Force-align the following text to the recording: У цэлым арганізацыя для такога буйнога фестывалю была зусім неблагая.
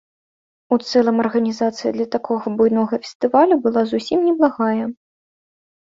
У 0.75 0.77
цэлым 0.91 1.17
арганізацыя 1.23 1.89
для 1.99 2.07
такога 2.17 2.55
буйнога 2.57 2.93
фестывалю 3.07 3.55
была 3.69 3.81
зусім 3.95 4.19
неблагая. 4.29 4.85